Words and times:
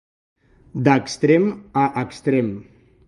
D'extrem 0.87 1.45
a 1.83 1.85
extrem. 2.05 2.51